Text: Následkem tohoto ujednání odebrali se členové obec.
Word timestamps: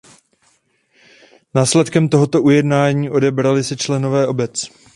Následkem 1.53 2.09
tohoto 2.09 2.41
ujednání 2.41 3.09
odebrali 3.09 3.63
se 3.63 3.75
členové 3.75 4.27
obec. 4.27 4.69